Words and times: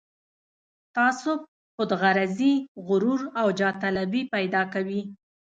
تعصب، 0.95 1.39
خودغرضي، 1.75 2.53
غرور 2.87 3.21
او 3.39 3.47
جاه 3.59 3.73
طلبي 3.83 4.21
پيدا 4.33 4.61
کوي. 4.73 5.01